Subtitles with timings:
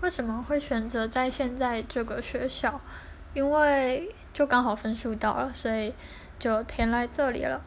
[0.00, 2.80] 为什么会选择在现在这个学校？
[3.34, 5.92] 因为就刚好分数到了所以
[6.38, 7.60] 就填来这里了。